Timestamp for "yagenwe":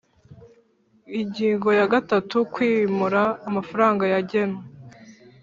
4.13-4.61